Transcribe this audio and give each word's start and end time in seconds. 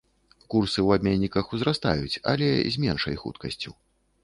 Курсы 0.53 0.79
ў 0.83 0.89
абменніках 0.99 1.51
узрастаюць, 1.57 2.19
але 2.33 2.49
з 2.77 2.85
меншай 2.87 3.15
хуткасцю. 3.23 3.79